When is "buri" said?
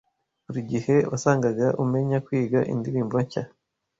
0.45-0.61